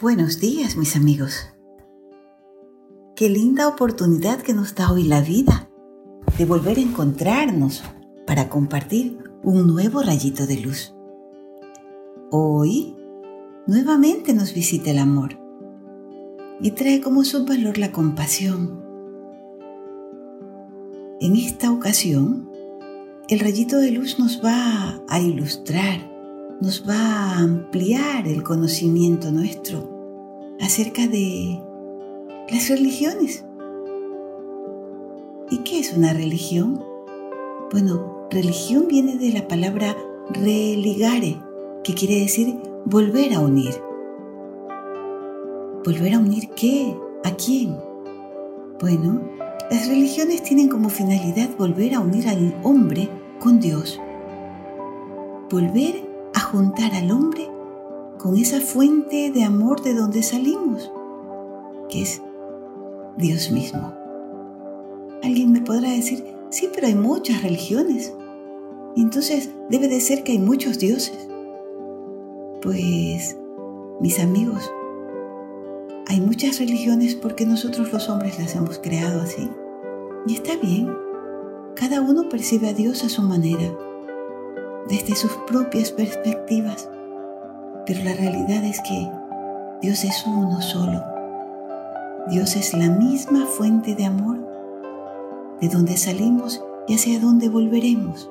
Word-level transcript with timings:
Buenos 0.00 0.38
días, 0.38 0.76
mis 0.76 0.94
amigos. 0.94 1.48
Qué 3.16 3.28
linda 3.28 3.66
oportunidad 3.66 4.42
que 4.42 4.52
nos 4.52 4.76
da 4.76 4.92
hoy 4.92 5.02
la 5.02 5.20
vida 5.22 5.68
de 6.38 6.44
volver 6.44 6.78
a 6.78 6.82
encontrarnos 6.82 7.82
para 8.24 8.48
compartir 8.48 9.18
un 9.42 9.66
nuevo 9.66 10.00
rayito 10.00 10.46
de 10.46 10.58
luz. 10.58 10.94
Hoy, 12.30 12.94
nuevamente 13.66 14.34
nos 14.34 14.54
visita 14.54 14.92
el 14.92 14.98
amor 14.98 15.36
y 16.60 16.70
trae 16.70 17.00
como 17.00 17.22
valor 17.48 17.76
la 17.76 17.90
compasión. 17.90 18.80
En 21.20 21.34
esta 21.34 21.72
ocasión, 21.72 22.48
el 23.28 23.40
rayito 23.40 23.78
de 23.78 23.90
luz 23.90 24.20
nos 24.20 24.40
va 24.44 25.02
a 25.08 25.18
ilustrar 25.18 26.18
nos 26.60 26.88
va 26.88 26.96
a 26.96 27.38
ampliar 27.38 28.26
el 28.26 28.42
conocimiento 28.42 29.30
nuestro 29.30 29.97
acerca 30.60 31.06
de 31.06 31.60
las 32.50 32.68
religiones. 32.68 33.44
¿Y 35.50 35.58
qué 35.58 35.78
es 35.78 35.96
una 35.96 36.12
religión? 36.12 36.82
Bueno, 37.70 38.26
religión 38.30 38.86
viene 38.88 39.16
de 39.16 39.32
la 39.32 39.48
palabra 39.48 39.96
religare, 40.30 41.36
que 41.84 41.94
quiere 41.94 42.20
decir 42.20 42.56
volver 42.84 43.34
a 43.34 43.40
unir. 43.40 43.74
¿Volver 45.84 46.14
a 46.14 46.18
unir 46.18 46.50
qué? 46.50 46.94
¿A 47.24 47.30
quién? 47.32 47.76
Bueno, 48.80 49.22
las 49.70 49.88
religiones 49.88 50.42
tienen 50.42 50.68
como 50.68 50.88
finalidad 50.88 51.48
volver 51.58 51.94
a 51.94 52.00
unir 52.00 52.28
al 52.28 52.54
hombre 52.62 53.08
con 53.38 53.60
Dios. 53.60 54.00
Volver 55.50 56.02
a 56.34 56.40
juntar 56.40 56.94
al 56.94 57.10
hombre 57.10 57.48
con 58.18 58.36
esa 58.36 58.60
fuente 58.60 59.30
de 59.30 59.44
amor 59.44 59.82
de 59.82 59.94
donde 59.94 60.22
salimos, 60.22 60.90
que 61.88 62.02
es 62.02 62.20
Dios 63.16 63.50
mismo. 63.50 63.92
Alguien 65.22 65.52
me 65.52 65.60
podrá 65.60 65.90
decir, 65.90 66.24
sí, 66.50 66.68
pero 66.74 66.86
hay 66.86 66.94
muchas 66.94 67.42
religiones. 67.42 68.12
Entonces 68.96 69.50
debe 69.70 69.88
de 69.88 70.00
ser 70.00 70.24
que 70.24 70.32
hay 70.32 70.38
muchos 70.38 70.78
dioses. 70.78 71.28
Pues, 72.62 73.36
mis 74.00 74.18
amigos, 74.18 74.70
hay 76.06 76.20
muchas 76.20 76.58
religiones 76.58 77.14
porque 77.14 77.46
nosotros 77.46 77.92
los 77.92 78.08
hombres 78.08 78.38
las 78.38 78.54
hemos 78.56 78.78
creado 78.78 79.22
así. 79.22 79.48
Y 80.26 80.34
está 80.34 80.56
bien. 80.56 80.92
Cada 81.74 82.00
uno 82.00 82.28
percibe 82.28 82.68
a 82.68 82.72
Dios 82.72 83.04
a 83.04 83.08
su 83.08 83.22
manera 83.22 83.72
desde 84.88 85.14
sus 85.14 85.32
propias 85.46 85.92
perspectivas. 85.92 86.88
Pero 87.88 88.04
la 88.04 88.12
realidad 88.12 88.62
es 88.64 88.82
que 88.82 89.10
Dios 89.80 90.04
es 90.04 90.26
uno 90.26 90.60
solo. 90.60 91.02
Dios 92.28 92.54
es 92.54 92.74
la 92.74 92.90
misma 92.90 93.46
fuente 93.46 93.94
de 93.94 94.04
amor, 94.04 94.46
de 95.58 95.70
donde 95.70 95.96
salimos 95.96 96.62
y 96.86 96.94
hacia 96.94 97.18
donde 97.18 97.48
volveremos. 97.48 98.30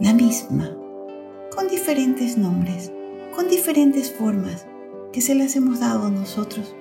La 0.00 0.14
misma, 0.14 0.74
con 1.54 1.68
diferentes 1.68 2.38
nombres, 2.38 2.90
con 3.36 3.48
diferentes 3.48 4.10
formas 4.10 4.66
que 5.12 5.20
se 5.20 5.34
las 5.34 5.54
hemos 5.54 5.80
dado 5.80 6.10
nosotros, 6.10 6.74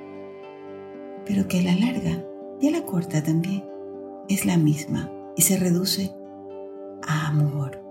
pero 1.26 1.46
que 1.50 1.60
a 1.60 1.64
la 1.64 1.76
larga 1.76 2.24
y 2.62 2.70
a 2.70 2.72
la 2.72 2.86
corta 2.86 3.22
también 3.22 3.66
es 4.30 4.46
la 4.46 4.56
misma 4.56 5.12
y 5.36 5.42
se 5.42 5.58
reduce 5.58 6.16
a 7.06 7.28
amor 7.28 7.82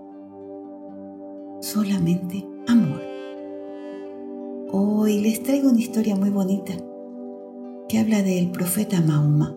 solamente 1.61 2.43
amor. 2.67 3.10
Hoy 4.83 5.19
les 5.19 5.43
traigo 5.43 5.69
una 5.69 5.79
historia 5.79 6.15
muy 6.15 6.31
bonita 6.31 6.73
que 7.87 7.99
habla 7.99 8.23
del 8.23 8.49
profeta 8.49 8.99
Mahoma. 8.99 9.55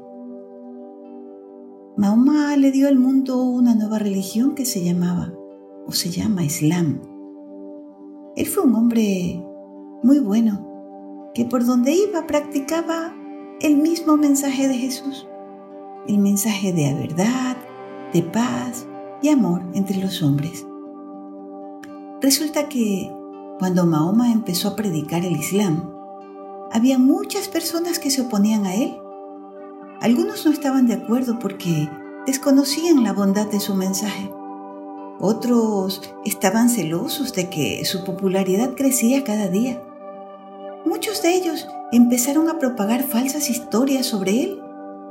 Mahoma 1.97 2.54
le 2.59 2.71
dio 2.71 2.88
al 2.88 2.99
mundo 2.99 3.43
una 3.43 3.75
nueva 3.75 3.99
religión 3.99 4.54
que 4.54 4.66
se 4.66 4.84
llamaba 4.84 5.32
o 5.87 5.93
se 5.93 6.10
llama 6.10 6.44
Islam. 6.44 7.00
Él 8.37 8.44
fue 8.44 8.65
un 8.65 8.75
hombre 8.75 9.43
muy 10.03 10.19
bueno 10.19 11.31
que 11.32 11.47
por 11.47 11.65
donde 11.65 11.93
iba 11.94 12.26
practicaba 12.26 13.15
el 13.62 13.78
mismo 13.78 14.19
mensaje 14.19 14.69
de 14.69 14.75
Jesús, 14.75 15.26
el 16.06 16.19
mensaje 16.19 16.75
de 16.75 16.93
verdad, 16.93 17.56
de 18.12 18.22
paz 18.25 18.87
y 19.22 19.31
amor 19.31 19.62
entre 19.72 19.97
los 20.03 20.22
hombres. 20.22 20.66
Resulta 22.20 22.69
que 22.69 23.10
cuando 23.59 23.87
Mahoma 23.87 24.32
empezó 24.32 24.69
a 24.69 24.76
predicar 24.76 25.25
el 25.25 25.37
Islam, 25.37 25.91
había 26.72 26.98
muchas 26.98 27.48
personas 27.48 27.98
que 27.98 28.10
se 28.10 28.22
oponían 28.22 28.66
a 28.66 28.75
él. 28.75 28.97
Algunos 30.00 30.44
no 30.44 30.50
estaban 30.50 30.87
de 30.87 30.94
acuerdo 30.94 31.38
porque 31.38 31.88
desconocían 32.26 33.04
la 33.04 33.12
bondad 33.12 33.47
de 33.47 33.60
su 33.60 33.75
mensaje. 33.75 34.28
Otros 35.20 36.03
estaban 36.25 36.69
celosos 36.69 37.32
de 37.32 37.48
que 37.48 37.84
su 37.84 38.04
popularidad 38.04 38.75
crecía 38.75 39.22
cada 39.22 39.48
día. 39.48 39.81
Muchos 40.84 41.22
de 41.22 41.34
ellos 41.34 41.69
empezaron 41.93 42.48
a 42.48 42.59
propagar 42.59 43.04
falsas 43.04 43.48
historias 43.48 44.06
sobre 44.06 44.43
él 44.43 44.60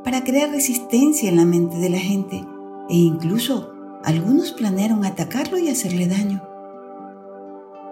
para 0.03 0.25
crear 0.25 0.49
resistencia 0.49 1.29
en 1.29 1.37
la 1.37 1.45
mente 1.45 1.77
de 1.77 1.89
la 1.89 1.99
gente 1.99 2.45
e 2.89 2.95
incluso 2.95 3.71
algunos 4.03 4.51
planearon 4.51 5.05
atacarlo 5.05 5.57
y 5.57 5.69
hacerle 5.69 6.07
daño. 6.07 6.52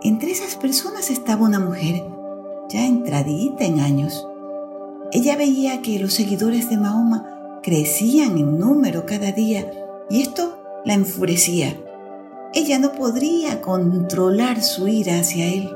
Entre 0.04 0.32
esas 0.32 0.56
personas 0.56 1.12
estaba 1.12 1.46
una 1.46 1.60
mujer, 1.60 2.04
ya 2.70 2.88
entradita 2.88 3.66
en 3.66 3.80
años. 3.80 4.28
Ella 5.12 5.38
veía 5.38 5.84
que 5.84 6.00
los 6.00 6.16
seguidores 6.16 6.72
de 6.72 6.78
Mahoma 6.78 7.60
crecían 7.62 8.36
en 8.40 8.58
número 8.58 9.06
cada 9.06 9.32
día 9.32 9.70
y 10.10 10.22
esto 10.24 10.58
la 10.86 10.96
enfurecía. 10.96 11.80
Ella 12.56 12.80
no 12.80 12.94
podría 12.94 13.62
controlar 13.62 14.64
su 14.64 14.88
ira 14.88 15.20
hacia 15.20 15.46
él. 15.46 15.70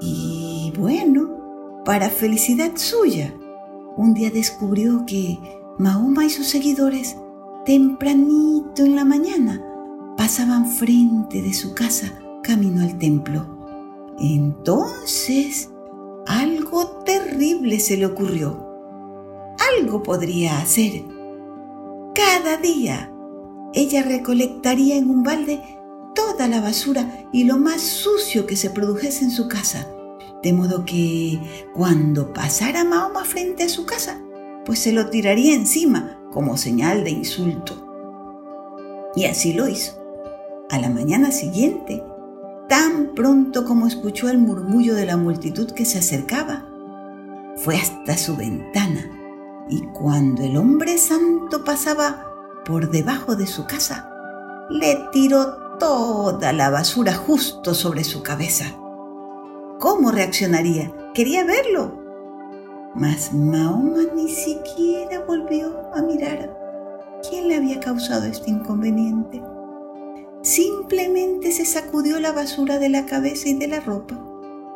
Y 0.00 0.72
bueno, 0.78 1.82
para 1.84 2.08
felicidad 2.08 2.70
suya, 2.76 3.34
un 3.98 4.14
día 4.14 4.30
descubrió 4.30 5.04
que 5.04 5.38
Mahoma 5.76 6.24
y 6.24 6.30
sus 6.30 6.46
seguidores, 6.46 7.18
tempranito 7.66 8.86
en 8.86 8.96
la 8.96 9.04
mañana, 9.04 9.62
pasaban 10.16 10.66
frente 10.66 11.42
de 11.42 11.52
su 11.52 11.74
casa 11.74 12.10
camino 12.50 12.82
al 12.82 12.98
templo. 12.98 13.46
Entonces, 14.18 15.70
algo 16.26 16.88
terrible 17.04 17.78
se 17.78 17.96
le 17.96 18.06
ocurrió. 18.06 18.66
Algo 19.78 20.02
podría 20.02 20.58
hacer. 20.58 21.04
Cada 22.12 22.56
día, 22.56 23.12
ella 23.72 24.02
recolectaría 24.02 24.96
en 24.96 25.10
un 25.10 25.22
balde 25.22 25.62
toda 26.16 26.48
la 26.48 26.60
basura 26.60 27.28
y 27.32 27.44
lo 27.44 27.56
más 27.56 27.82
sucio 27.82 28.46
que 28.46 28.56
se 28.56 28.70
produjese 28.70 29.26
en 29.26 29.30
su 29.30 29.46
casa, 29.46 29.86
de 30.42 30.52
modo 30.52 30.84
que 30.84 31.40
cuando 31.72 32.32
pasara 32.32 32.82
Mahoma 32.82 33.24
frente 33.24 33.62
a 33.62 33.68
su 33.68 33.86
casa, 33.86 34.20
pues 34.64 34.80
se 34.80 34.90
lo 34.90 35.08
tiraría 35.08 35.54
encima 35.54 36.20
como 36.32 36.56
señal 36.56 37.04
de 37.04 37.10
insulto. 37.10 37.86
Y 39.14 39.26
así 39.26 39.52
lo 39.52 39.68
hizo. 39.68 40.00
A 40.68 40.80
la 40.80 40.90
mañana 40.90 41.30
siguiente, 41.30 42.02
tan 42.70 43.14
pronto 43.16 43.64
como 43.64 43.88
escuchó 43.88 44.28
el 44.28 44.38
murmullo 44.38 44.94
de 44.94 45.04
la 45.04 45.16
multitud 45.16 45.72
que 45.72 45.84
se 45.84 45.98
acercaba. 45.98 46.64
Fue 47.56 47.76
hasta 47.76 48.16
su 48.16 48.36
ventana 48.36 49.10
y 49.68 49.82
cuando 49.88 50.44
el 50.44 50.56
hombre 50.56 50.96
santo 50.96 51.64
pasaba 51.64 52.24
por 52.64 52.92
debajo 52.92 53.34
de 53.34 53.48
su 53.48 53.66
casa, 53.66 54.08
le 54.70 55.00
tiró 55.10 55.76
toda 55.80 56.52
la 56.52 56.70
basura 56.70 57.12
justo 57.12 57.74
sobre 57.74 58.04
su 58.04 58.22
cabeza. 58.22 58.66
¿Cómo 59.80 60.12
reaccionaría? 60.12 60.92
Quería 61.12 61.44
verlo. 61.44 61.98
Mas 62.94 63.32
Mahoma 63.32 64.02
ni 64.14 64.28
siquiera 64.28 65.24
volvió 65.26 65.92
a 65.92 66.02
mirar 66.02 66.56
quién 67.28 67.48
le 67.48 67.56
había 67.56 67.80
causado 67.80 68.26
este 68.26 68.50
inconveniente. 68.50 69.42
Simplemente 70.42 71.52
se 71.52 71.66
sacudió 71.66 72.18
la 72.18 72.32
basura 72.32 72.78
de 72.78 72.88
la 72.88 73.04
cabeza 73.04 73.50
y 73.50 73.54
de 73.54 73.68
la 73.68 73.80
ropa 73.80 74.18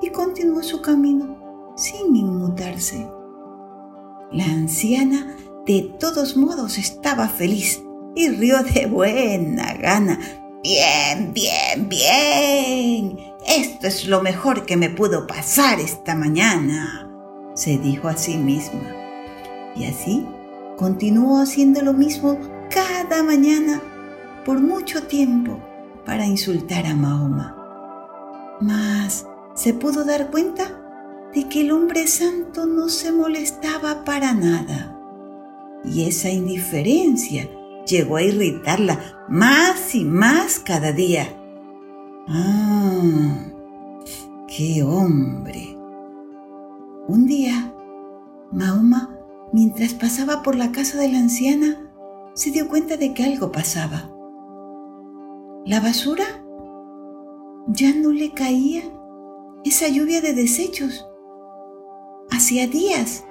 y 0.02 0.10
continuó 0.10 0.62
su 0.62 0.82
camino 0.82 1.72
sin 1.74 2.14
inmutarse. 2.14 3.08
La 4.30 4.44
anciana 4.44 5.36
de 5.64 5.94
todos 5.98 6.36
modos 6.36 6.76
estaba 6.76 7.28
feliz 7.28 7.82
y 8.14 8.28
rió 8.28 8.62
de 8.62 8.86
buena 8.86 9.72
gana. 9.74 10.20
Bien, 10.62 11.32
bien, 11.32 11.88
bien. 11.88 13.18
Esto 13.46 13.86
es 13.86 14.06
lo 14.06 14.22
mejor 14.22 14.66
que 14.66 14.76
me 14.76 14.90
pudo 14.90 15.26
pasar 15.26 15.80
esta 15.80 16.14
mañana, 16.14 17.10
se 17.54 17.78
dijo 17.78 18.08
a 18.08 18.16
sí 18.18 18.36
misma. 18.36 18.94
Y 19.74 19.86
así 19.86 20.26
continuó 20.76 21.40
haciendo 21.40 21.80
lo 21.80 21.94
mismo 21.94 22.38
cada 22.70 23.22
mañana 23.22 23.80
por 24.44 24.60
mucho 24.60 25.04
tiempo 25.04 25.58
para 26.04 26.26
insultar 26.26 26.86
a 26.86 26.94
Mahoma. 26.94 27.56
Mas 28.60 29.26
se 29.54 29.74
pudo 29.74 30.04
dar 30.04 30.30
cuenta 30.30 30.80
de 31.34 31.48
que 31.48 31.62
el 31.62 31.72
hombre 31.72 32.06
santo 32.06 32.66
no 32.66 32.88
se 32.88 33.10
molestaba 33.10 34.04
para 34.04 34.32
nada. 34.32 34.98
Y 35.84 36.08
esa 36.08 36.30
indiferencia 36.30 37.48
llegó 37.86 38.16
a 38.16 38.22
irritarla 38.22 39.24
más 39.28 39.94
y 39.94 40.04
más 40.04 40.58
cada 40.58 40.92
día. 40.92 41.26
¡Ah! 42.28 43.46
¡Qué 44.48 44.82
hombre! 44.82 45.76
Un 47.06 47.26
día, 47.26 47.74
Mahoma, 48.50 49.10
mientras 49.52 49.92
pasaba 49.92 50.42
por 50.42 50.54
la 50.54 50.72
casa 50.72 50.98
de 50.98 51.08
la 51.08 51.18
anciana, 51.18 51.90
se 52.34 52.50
dio 52.50 52.68
cuenta 52.68 52.96
de 52.96 53.12
que 53.12 53.24
algo 53.24 53.52
pasaba. 53.52 54.13
La 55.66 55.80
basura 55.80 56.24
ya 57.68 57.94
no 57.94 58.12
le 58.12 58.32
caía 58.32 58.82
esa 59.64 59.88
lluvia 59.88 60.20
de 60.20 60.34
desechos 60.34 61.06
Hacía 62.30 62.66
días 62.66 63.24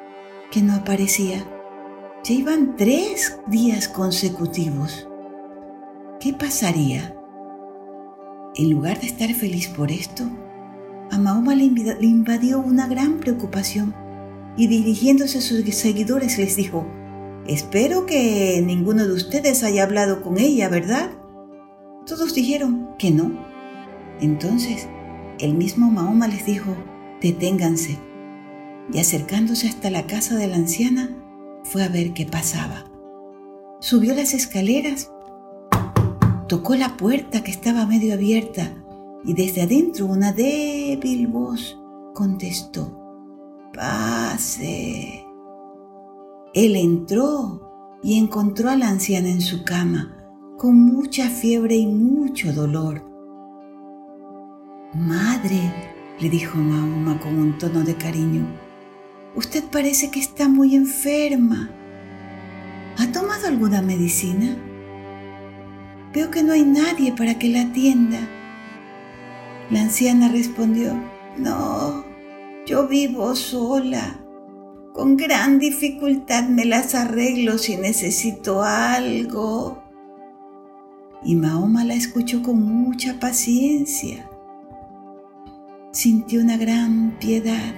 que 0.49 0.61
no 0.61 0.73
aparecía. 0.73 1.45
Ya 2.23 2.33
iban 2.33 2.75
tres 2.77 3.37
días 3.47 3.87
consecutivos. 3.87 5.07
¿Qué 6.19 6.33
pasaría? 6.33 7.15
En 8.55 8.71
lugar 8.71 9.01
de 9.01 9.07
estar 9.07 9.33
feliz 9.33 9.67
por 9.67 9.91
esto, 9.91 10.23
a 11.11 11.17
Mahoma 11.17 11.53
le 11.53 11.65
invadió 11.65 12.59
una 12.59 12.87
gran 12.87 13.19
preocupación 13.19 13.93
y 14.55 14.67
dirigiéndose 14.67 15.39
a 15.39 15.41
sus 15.41 15.63
seguidores 15.75 16.37
les 16.37 16.55
dijo, 16.55 16.85
espero 17.45 18.05
que 18.05 18.63
ninguno 18.65 19.05
de 19.05 19.13
ustedes 19.13 19.63
haya 19.63 19.83
hablado 19.83 20.21
con 20.21 20.37
ella, 20.37 20.69
¿verdad? 20.69 21.11
Todos 22.05 22.33
dijeron 22.33 22.89
que 22.97 23.11
no. 23.11 23.31
Entonces, 24.19 24.87
el 25.39 25.53
mismo 25.55 25.89
Mahoma 25.89 26.27
les 26.27 26.45
dijo, 26.45 26.75
deténganse 27.21 27.99
y 28.91 28.99
acercándose 28.99 29.67
hasta 29.67 29.89
la 29.89 30.07
casa 30.07 30.35
de 30.35 30.47
la 30.47 30.57
anciana, 30.57 31.09
fue 31.63 31.83
a 31.83 31.89
ver 31.89 32.13
qué 32.13 32.25
pasaba. 32.25 32.85
Subió 33.79 34.13
las 34.13 34.33
escaleras, 34.33 35.11
tocó 36.47 36.75
la 36.75 36.97
puerta 36.97 37.43
que 37.43 37.51
estaba 37.51 37.85
medio 37.85 38.13
abierta 38.13 38.73
y 39.23 39.33
desde 39.33 39.61
adentro 39.61 40.05
una 40.05 40.33
débil 40.33 41.27
voz 41.27 41.79
contestó, 42.13 42.99
Pase. 43.73 45.25
Él 46.53 46.75
entró 46.75 47.97
y 48.03 48.19
encontró 48.19 48.69
a 48.69 48.75
la 48.75 48.89
anciana 48.89 49.29
en 49.29 49.41
su 49.41 49.63
cama, 49.63 50.22
con 50.57 50.79
mucha 50.79 51.29
fiebre 51.29 51.75
y 51.75 51.87
mucho 51.87 52.53
dolor. 52.53 53.03
Madre, 54.93 55.73
le 56.19 56.29
dijo 56.29 56.57
Mahoma 56.57 57.19
con 57.19 57.37
un 57.37 57.57
tono 57.57 57.83
de 57.83 57.95
cariño, 57.95 58.45
Usted 59.35 59.63
parece 59.63 60.11
que 60.11 60.19
está 60.19 60.47
muy 60.47 60.75
enferma. 60.75 61.71
¿Ha 62.99 63.11
tomado 63.11 63.47
alguna 63.47 63.81
medicina? 63.81 64.55
Veo 66.13 66.29
que 66.29 66.43
no 66.43 66.53
hay 66.53 66.63
nadie 66.63 67.13
para 67.13 67.39
que 67.39 67.49
la 67.49 67.63
atienda. 67.63 68.19
La 69.71 69.81
anciana 69.81 70.29
respondió, 70.29 70.93
no, 71.37 72.05
yo 72.67 72.87
vivo 72.87 73.35
sola. 73.35 74.19
Con 74.93 75.17
gran 75.17 75.57
dificultad 75.57 76.47
me 76.47 76.65
las 76.65 76.93
arreglo 76.93 77.57
si 77.57 77.77
necesito 77.77 78.61
algo. 78.61 79.82
Y 81.25 81.35
Mahoma 81.35 81.83
la 81.83 81.93
escuchó 81.93 82.41
con 82.43 82.61
mucha 82.61 83.19
paciencia. 83.19 84.29
Sintió 85.91 86.41
una 86.41 86.57
gran 86.57 87.17
piedad 87.19 87.73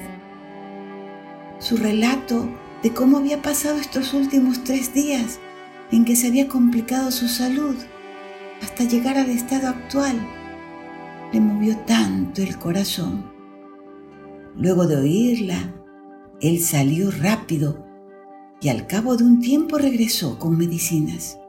su 1.59 1.77
relato 1.77 2.47
de 2.83 2.93
cómo 2.93 3.17
había 3.17 3.41
pasado 3.41 3.77
estos 3.79 4.13
últimos 4.13 4.63
tres 4.63 4.93
días 4.93 5.39
en 5.91 6.05
que 6.05 6.15
se 6.15 6.27
había 6.27 6.47
complicado 6.47 7.11
su 7.11 7.27
salud 7.27 7.75
hasta 8.61 8.83
llegar 8.83 9.17
al 9.17 9.29
estado 9.29 9.69
actual, 9.69 10.15
le 11.31 11.39
movió 11.39 11.77
tanto 11.79 12.41
el 12.41 12.57
corazón. 12.57 13.31
Luego 14.55 14.87
de 14.87 14.97
oírla, 14.97 15.73
él 16.41 16.59
salió 16.59 17.11
rápido 17.11 17.85
y 18.61 18.69
al 18.69 18.87
cabo 18.87 19.17
de 19.17 19.23
un 19.23 19.39
tiempo 19.39 19.77
regresó 19.77 20.39
con 20.39 20.57
medicinas. 20.57 21.39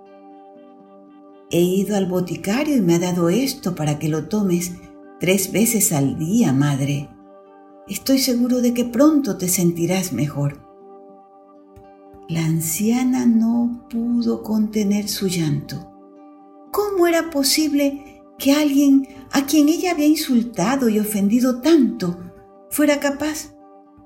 He 1.50 1.60
ido 1.60 1.96
al 1.96 2.06
boticario 2.06 2.76
y 2.76 2.80
me 2.80 2.96
ha 2.96 2.98
dado 2.98 3.28
esto 3.28 3.74
para 3.74 3.98
que 3.98 4.08
lo 4.08 4.28
tomes 4.28 4.72
tres 5.20 5.52
veces 5.52 5.92
al 5.92 6.18
día, 6.18 6.52
madre. 6.52 7.08
Estoy 7.86 8.18
seguro 8.18 8.60
de 8.60 8.74
que 8.74 8.84
pronto 8.84 9.36
te 9.38 9.48
sentirás 9.48 10.12
mejor. 10.12 10.60
La 12.28 12.44
anciana 12.44 13.26
no 13.26 13.86
pudo 13.88 14.42
contener 14.42 15.08
su 15.08 15.28
llanto. 15.28 15.92
¿Cómo 16.72 17.06
era 17.06 17.30
posible 17.30 18.24
que 18.38 18.52
alguien 18.52 19.06
a 19.30 19.46
quien 19.46 19.68
ella 19.68 19.92
había 19.92 20.06
insultado 20.06 20.88
y 20.88 20.98
ofendido 20.98 21.60
tanto 21.60 22.18
fuera 22.70 22.98
capaz 22.98 23.54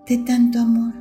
de 0.07 0.19
tanto 0.19 0.59
amor? 0.59 0.93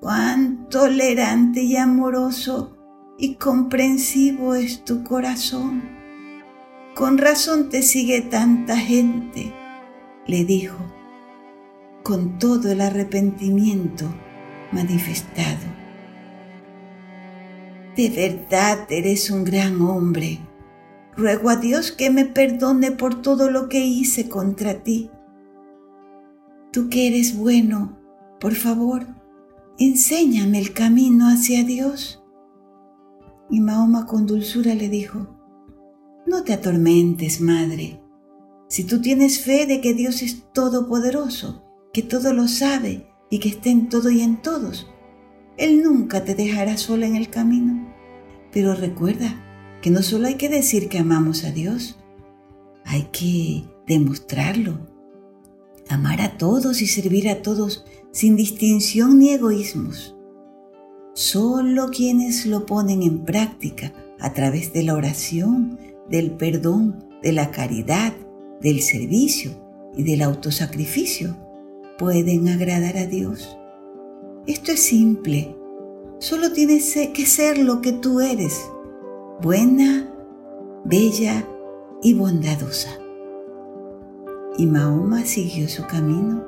Cuán 0.00 0.68
tolerante 0.68 1.62
y 1.62 1.76
amoroso 1.76 2.73
y 3.18 3.34
comprensivo 3.34 4.54
es 4.54 4.84
tu 4.84 5.04
corazón. 5.04 5.82
Con 6.94 7.18
razón 7.18 7.68
te 7.68 7.82
sigue 7.82 8.20
tanta 8.20 8.76
gente 8.76 9.52
le 10.26 10.44
dijo, 10.44 10.78
con 12.02 12.38
todo 12.38 12.70
el 12.70 12.80
arrepentimiento 12.80 14.06
manifestado. 14.72 15.72
De 17.96 18.08
verdad 18.10 18.86
eres 18.90 19.30
un 19.30 19.44
gran 19.44 19.80
hombre. 19.82 20.40
Ruego 21.16 21.50
a 21.50 21.56
Dios 21.56 21.92
que 21.92 22.10
me 22.10 22.24
perdone 22.24 22.90
por 22.90 23.22
todo 23.22 23.50
lo 23.50 23.68
que 23.68 23.84
hice 23.84 24.28
contra 24.28 24.82
ti. 24.82 25.10
Tú 26.72 26.88
que 26.88 27.06
eres 27.06 27.36
bueno, 27.36 27.96
por 28.40 28.54
favor, 28.54 29.06
enséñame 29.78 30.58
el 30.58 30.72
camino 30.72 31.28
hacia 31.28 31.62
Dios. 31.62 32.23
Y 33.54 33.60
Mahoma 33.60 34.06
con 34.06 34.26
dulzura 34.26 34.74
le 34.74 34.88
dijo, 34.88 35.28
No 36.26 36.42
te 36.42 36.52
atormentes, 36.52 37.40
madre 37.40 38.04
si 38.74 38.82
tú 38.82 39.00
tienes 39.00 39.40
fe 39.40 39.66
de 39.66 39.80
que 39.80 39.94
Dios 39.94 40.20
es 40.22 40.50
todopoderoso, 40.52 41.62
que 41.92 42.02
todo 42.02 42.32
lo 42.32 42.48
sabe 42.48 43.06
y 43.30 43.38
que 43.38 43.50
está 43.50 43.68
en 43.68 43.88
todo 43.88 44.10
y 44.10 44.20
en 44.20 44.42
todos, 44.42 44.88
Él 45.56 45.82
nunca 45.84 46.24
te 46.24 46.34
dejará 46.34 46.76
sola 46.76 47.06
en 47.06 47.14
el 47.14 47.30
camino. 47.30 47.94
Pero 48.52 48.74
recuerda 48.74 49.40
que 49.80 49.90
no 49.90 50.02
solo 50.02 50.26
hay 50.26 50.34
que 50.34 50.48
decir 50.48 50.88
que 50.88 50.98
amamos 50.98 51.44
a 51.44 51.52
Dios, 51.52 52.00
hay 52.84 53.04
que 53.12 53.64
demostrarlo. 53.86 54.88
Amar 55.88 56.20
a 56.20 56.36
todos 56.36 56.82
y 56.82 56.88
servir 56.88 57.28
a 57.28 57.42
todos 57.42 57.84
sin 58.10 58.34
distinción 58.34 59.20
ni 59.20 59.30
egoísmos. 59.30 60.13
Solo 61.14 61.90
quienes 61.90 62.44
lo 62.44 62.66
ponen 62.66 63.04
en 63.04 63.20
práctica 63.20 63.92
a 64.18 64.32
través 64.32 64.72
de 64.72 64.82
la 64.82 64.94
oración, 64.94 65.78
del 66.08 66.32
perdón, 66.32 67.04
de 67.22 67.30
la 67.30 67.52
caridad, 67.52 68.12
del 68.60 68.82
servicio 68.82 69.52
y 69.96 70.02
del 70.02 70.22
autosacrificio 70.22 71.36
pueden 71.98 72.48
agradar 72.48 72.96
a 72.96 73.06
Dios. 73.06 73.56
Esto 74.48 74.72
es 74.72 74.82
simple. 74.82 75.56
Solo 76.18 76.50
tienes 76.50 76.92
que 77.14 77.26
ser 77.26 77.58
lo 77.58 77.80
que 77.80 77.92
tú 77.92 78.18
eres, 78.18 78.68
buena, 79.40 80.12
bella 80.84 81.46
y 82.02 82.14
bondadosa. 82.14 82.90
Y 84.58 84.66
Mahoma 84.66 85.24
siguió 85.24 85.68
su 85.68 85.86
camino 85.86 86.44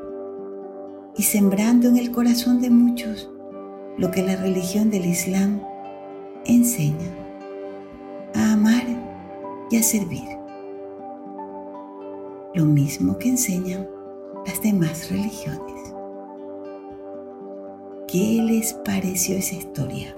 y 1.16 1.22
sembrando 1.22 1.86
en 1.86 1.98
el 1.98 2.10
corazón 2.10 2.60
de 2.60 2.70
muchos 2.70 3.30
lo 3.98 4.10
que 4.10 4.22
la 4.22 4.36
religión 4.36 4.90
del 4.90 5.06
Islam 5.06 5.60
enseña, 6.44 7.10
a 8.34 8.52
amar 8.52 8.84
y 9.70 9.76
a 9.76 9.82
servir 9.82 10.36
lo 12.56 12.64
mismo 12.64 13.18
que 13.18 13.28
enseñan 13.28 13.86
las 14.46 14.62
demás 14.62 15.10
religiones. 15.10 15.94
¿Qué 18.08 18.42
les 18.42 18.72
pareció 18.72 19.36
esa 19.36 19.56
historia? 19.56 20.16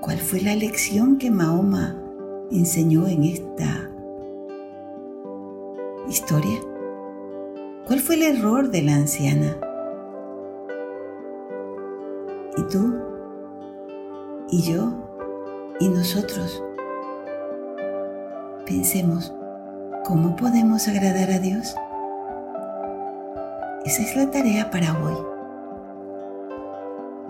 ¿Cuál 0.00 0.18
fue 0.18 0.40
la 0.40 0.54
lección 0.54 1.18
que 1.18 1.30
Mahoma 1.30 2.00
enseñó 2.52 3.08
en 3.08 3.24
esta 3.24 3.90
historia? 6.08 6.60
¿Cuál 7.86 7.98
fue 7.98 8.14
el 8.14 8.22
error 8.22 8.70
de 8.70 8.82
la 8.82 8.94
anciana? 8.94 9.58
Tú? 12.68 12.94
¿Y 14.50 14.62
yo? 14.62 14.92
¿Y 15.80 15.88
nosotros? 15.88 16.62
Pensemos, 18.66 19.32
¿Cómo 20.08 20.36
podemos 20.36 20.88
agradar 20.88 21.30
a 21.30 21.38
Dios? 21.38 21.76
Esa 23.84 24.02
es 24.02 24.16
la 24.16 24.30
tarea 24.30 24.70
para 24.70 24.98
hoy. 25.04 25.16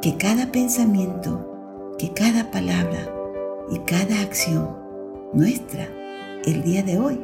Que 0.01 0.17
cada 0.17 0.53
pensamiento, 0.53 1.97
que 1.99 2.13
cada 2.13 2.53
palabra 2.53 3.01
y 3.69 3.81
cada 3.81 4.21
acción 4.21 4.77
nuestra 5.33 5.89
el 6.45 6.63
día 6.63 6.85
de 6.85 7.01
hoy 7.01 7.21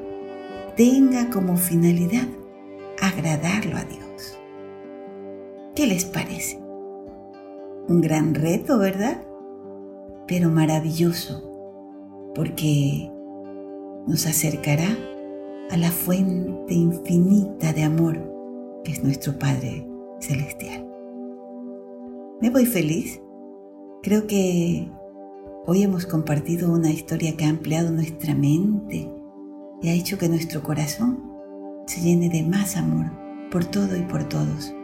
tenga 0.77 1.31
como 1.31 1.57
finalidad 1.57 2.27
agradarlo 3.01 3.77
a 3.77 3.85
Dios. 3.85 4.37
¿Qué 5.77 5.87
les 5.87 6.05
parece? 6.05 6.64
Un 7.87 8.01
gran 8.01 8.35
reto, 8.35 8.79
¿verdad? 8.79 9.23
Pero 10.27 10.49
maravilloso, 10.49 12.33
porque 12.35 13.11
nos 14.07 14.27
acercará 14.27 14.89
a 15.71 15.77
la 15.77 15.91
fuente 15.91 16.73
infinita 16.73 17.75
de 17.75 17.83
amor 17.83 18.19
que 18.85 18.93
es 18.93 19.05
nuestro 19.05 19.39
Padre 19.39 19.87
Celestial. 20.21 20.87
Me 22.41 22.51
voy 22.51 22.65
feliz. 22.65 23.21
Creo 24.03 24.27
que 24.27 24.91
hoy 25.67 25.83
hemos 25.83 26.07
compartido 26.07 26.73
una 26.73 26.91
historia 26.91 27.37
que 27.37 27.45
ha 27.45 27.51
ampliado 27.51 27.91
nuestra 27.91 28.35
mente 28.35 29.11
y 29.83 29.89
ha 29.89 29.93
hecho 29.93 30.17
que 30.17 30.29
nuestro 30.31 30.63
corazón 30.63 31.19
se 31.87 32.01
llene 32.01 32.31
de 32.31 32.43
más 32.43 32.77
amor 32.77 33.07
por 33.51 33.67
todo 33.67 33.95
y 33.97 34.03
por 34.03 34.25
todos. 34.25 34.75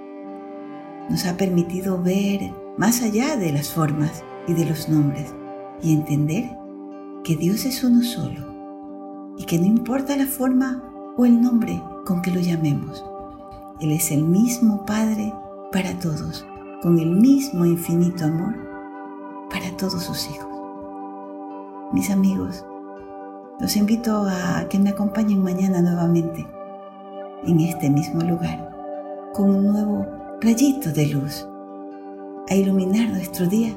Nos 1.08 1.26
ha 1.26 1.36
permitido 1.36 2.02
ver 2.02 2.59
más 2.76 3.02
allá 3.02 3.36
de 3.36 3.52
las 3.52 3.70
formas 3.70 4.24
y 4.46 4.54
de 4.54 4.64
los 4.64 4.88
nombres 4.88 5.34
y 5.82 5.92
entender 5.92 6.56
que 7.24 7.36
Dios 7.36 7.64
es 7.64 7.84
uno 7.84 8.02
solo 8.02 9.34
y 9.36 9.44
que 9.44 9.58
no 9.58 9.66
importa 9.66 10.16
la 10.16 10.26
forma 10.26 10.82
o 11.16 11.24
el 11.24 11.40
nombre 11.40 11.82
con 12.04 12.22
que 12.22 12.30
lo 12.30 12.40
llamemos, 12.40 13.04
Él 13.80 13.92
es 13.92 14.10
el 14.10 14.22
mismo 14.22 14.84
Padre 14.86 15.32
para 15.72 15.98
todos, 15.98 16.46
con 16.82 16.98
el 16.98 17.10
mismo 17.10 17.64
infinito 17.64 18.24
amor 18.24 18.54
para 19.50 19.76
todos 19.76 20.02
sus 20.02 20.28
hijos. 20.30 20.48
Mis 21.92 22.10
amigos, 22.10 22.64
los 23.60 23.76
invito 23.76 24.26
a 24.28 24.66
que 24.68 24.78
me 24.78 24.90
acompañen 24.90 25.42
mañana 25.42 25.82
nuevamente 25.82 26.46
en 27.44 27.60
este 27.60 27.90
mismo 27.90 28.22
lugar 28.22 28.70
con 29.34 29.50
un 29.50 29.66
nuevo 29.66 30.06
rayito 30.40 30.90
de 30.92 31.06
luz 31.06 31.46
a 32.48 32.54
iluminar 32.54 33.08
nuestro 33.08 33.46
día 33.46 33.76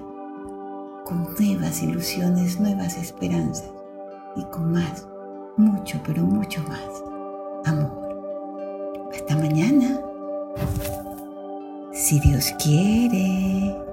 con 1.05 1.27
nuevas 1.37 1.81
ilusiones, 1.83 2.59
nuevas 2.59 2.97
esperanzas 2.97 3.69
y 4.35 4.43
con 4.45 4.71
más, 4.71 5.07
mucho, 5.57 5.99
pero 6.05 6.23
mucho 6.23 6.61
más 6.63 7.03
amor. 7.65 9.09
Hasta 9.13 9.35
mañana, 9.35 9.99
si 11.91 12.19
Dios 12.19 12.53
quiere. 12.63 13.92